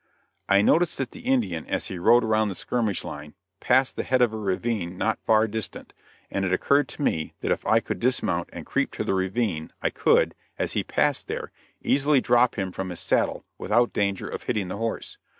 [0.49, 4.19] I noticed that the Indian, as he rode around the skirmish line, passed the head
[4.19, 5.93] of a ravine not far distant,
[6.31, 9.71] and it occurred to me that if I could dismount and creep to the ravine
[9.79, 11.51] I could, as he passed there,
[11.83, 15.19] easily drop him from his saddle without danger of hitting the horse.